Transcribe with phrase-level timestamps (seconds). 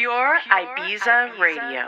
[0.00, 1.84] Pure Ibiza Radio.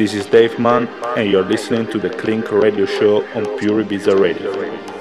[0.00, 0.88] This is Dave Mun,
[1.18, 4.99] and you're listening to the Klink Radio Show on Pure Ibiza Radio.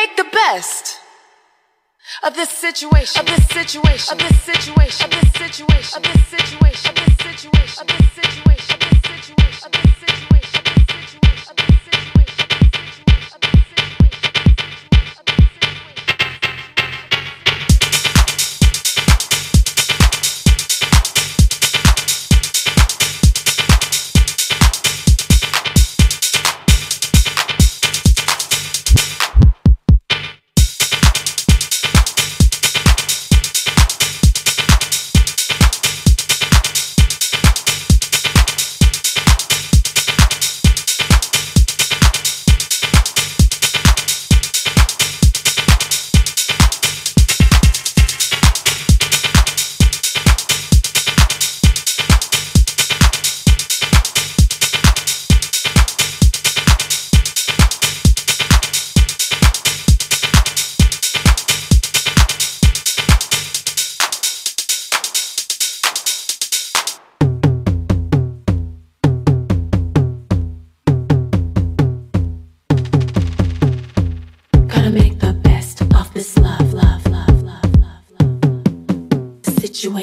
[0.00, 0.98] make the best
[2.22, 6.90] of this situation, of this situation, of this situation, of this situation, of this situation,
[6.90, 8.79] of this situation, of this situation.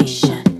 [0.06, 0.57] situation.